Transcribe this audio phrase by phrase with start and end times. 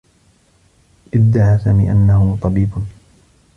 [1.13, 2.69] ادّعى سامي أنّه طبيب.